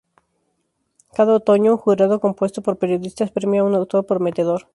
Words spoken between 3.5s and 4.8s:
a un autor prometedor.